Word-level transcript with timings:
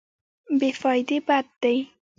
بې 0.59 0.69
فایده 0.81 1.17
بد 1.27 1.45
دی. 1.61 1.77